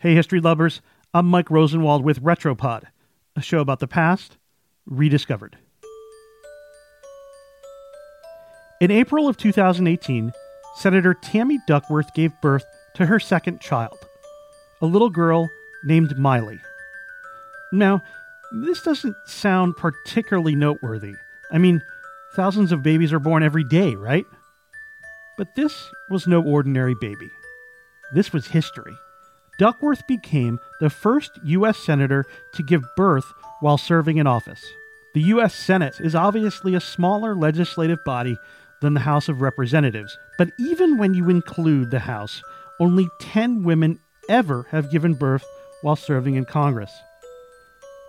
[0.00, 0.80] Hey, history lovers,
[1.12, 2.84] I'm Mike Rosenwald with Retropod,
[3.34, 4.38] a show about the past
[4.86, 5.58] rediscovered.
[8.80, 10.32] In April of 2018,
[10.76, 12.64] Senator Tammy Duckworth gave birth
[12.94, 13.98] to her second child,
[14.80, 15.50] a little girl
[15.82, 16.58] named Maile.
[17.72, 18.00] Now,
[18.52, 21.14] this doesn't sound particularly noteworthy.
[21.50, 21.82] I mean,
[22.36, 24.26] thousands of babies are born every day, right?
[25.36, 27.30] But this was no ordinary baby.
[28.14, 28.96] This was history.
[29.58, 31.78] Duckworth became the first U.S.
[31.78, 32.24] Senator
[32.54, 34.64] to give birth while serving in office.
[35.14, 35.54] The U.S.
[35.54, 38.36] Senate is obviously a smaller legislative body
[38.80, 42.40] than the House of Representatives, but even when you include the House,
[42.78, 45.44] only 10 women ever have given birth
[45.82, 46.92] while serving in Congress.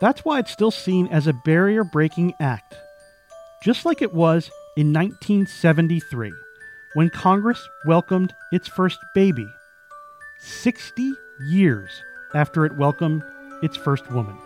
[0.00, 2.74] That's why it's still seen as a barrier breaking act,
[3.62, 6.32] just like it was in 1973
[6.94, 9.46] when Congress welcomed its first baby,
[10.38, 12.02] 60 years
[12.34, 13.22] after it welcomed
[13.62, 14.36] its first woman.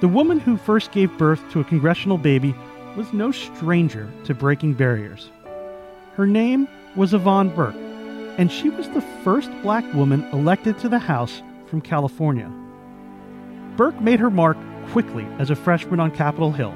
[0.00, 2.54] The woman who first gave birth to a congressional baby
[2.96, 5.30] was no stranger to breaking barriers.
[6.14, 7.74] Her name was Yvonne Burke,
[8.38, 12.50] and she was the first black woman elected to the House from California.
[13.76, 14.56] Burke made her mark
[14.90, 16.74] quickly as a freshman on Capitol Hill.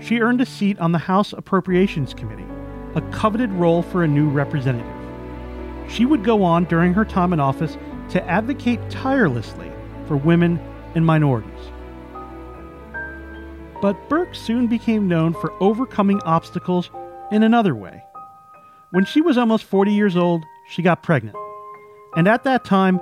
[0.00, 2.46] She earned a seat on the House Appropriations Committee
[2.94, 4.86] a coveted role for a new representative.
[5.88, 7.76] She would go on during her time in office
[8.10, 9.70] to advocate tirelessly
[10.06, 10.58] for women
[10.94, 11.72] and minorities.
[13.80, 16.90] But Burke soon became known for overcoming obstacles
[17.30, 18.02] in another way.
[18.90, 21.36] When she was almost 40 years old, she got pregnant.
[22.16, 23.00] And at that time,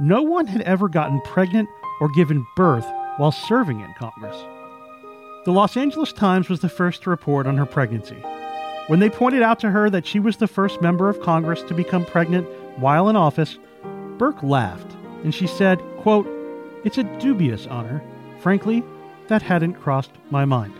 [0.00, 1.68] no one had ever gotten pregnant
[2.00, 2.86] or given birth
[3.16, 4.36] while serving in Congress.
[5.44, 8.22] The Los Angeles Times was the first to report on her pregnancy.
[8.88, 11.74] When they pointed out to her that she was the first member of Congress to
[11.74, 13.58] become pregnant while in office,
[14.16, 16.26] Burke laughed and she said, quote,
[16.84, 18.02] It's a dubious honor.
[18.40, 18.82] Frankly,
[19.28, 20.72] that hadn't crossed my mind.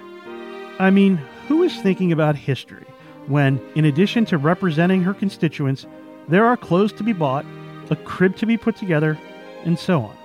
[0.79, 1.17] I mean,
[1.49, 2.87] who is thinking about history
[3.27, 5.87] when, in addition to representing her constituents,
[6.29, 7.45] there are clothes to be bought,
[7.91, 9.19] a crib to be put together,
[9.65, 10.17] and so on?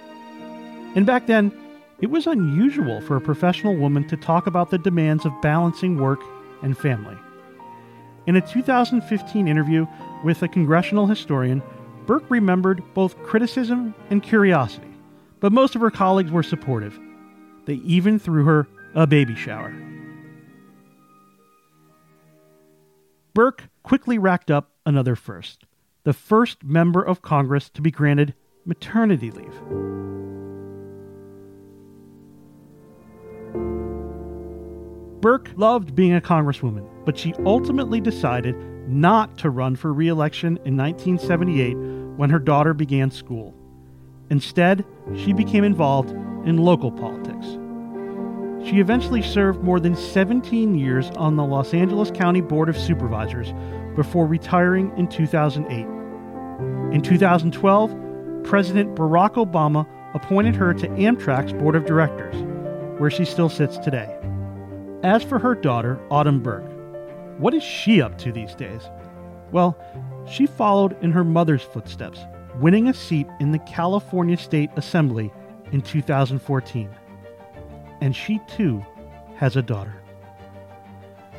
[0.96, 1.52] And back then,
[2.00, 6.22] it was unusual for a professional woman to talk about the demands of balancing work
[6.62, 7.18] and family.
[8.26, 9.86] In a 2015 interview
[10.24, 11.62] with a congressional historian,
[12.06, 14.88] Burke remembered both criticism and curiosity,
[15.40, 16.98] but most of her colleagues were supportive.
[17.66, 19.74] They even threw her a baby shower.
[23.34, 25.66] Burke quickly racked up another first
[26.04, 28.34] the first member of Congress to be granted
[28.66, 30.13] maternity leave.
[35.24, 38.58] Burke loved being a congresswoman, but she ultimately decided
[38.90, 41.76] not to run for re election in 1978
[42.18, 43.54] when her daughter began school.
[44.30, 44.84] Instead,
[45.16, 46.10] she became involved
[46.46, 47.46] in local politics.
[48.68, 53.54] She eventually served more than 17 years on the Los Angeles County Board of Supervisors
[53.96, 55.86] before retiring in 2008.
[56.94, 62.36] In 2012, President Barack Obama appointed her to Amtrak's Board of Directors,
[63.00, 64.20] where she still sits today.
[65.04, 66.64] As for her daughter, Autumn Burke,
[67.38, 68.90] what is she up to these days?
[69.52, 69.78] Well,
[70.32, 72.20] she followed in her mother's footsteps,
[72.62, 75.30] winning a seat in the California State Assembly
[75.74, 76.90] in 2014.
[78.00, 78.82] And she too
[79.36, 79.94] has a daughter.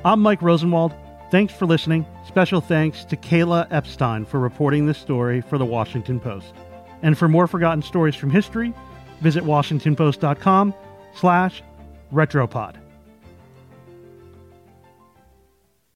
[0.04, 0.92] I'm Mike Rosenwald.
[1.30, 2.04] Thanks for listening.
[2.28, 6.52] Special thanks to Kayla Epstein for reporting this story for the Washington Post.
[7.00, 8.74] And for more forgotten stories from history,
[9.22, 10.74] visit washingtonpost.com
[11.14, 11.62] slash
[12.12, 12.83] retropod.